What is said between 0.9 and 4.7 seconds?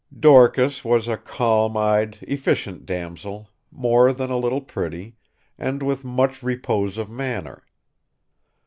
a calm eyed, efficient damsel, more than a little